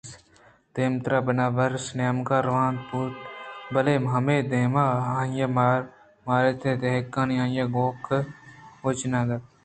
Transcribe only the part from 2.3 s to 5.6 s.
ءَ روان بوت بلئے ہمے دمان ءَ آئی ءَ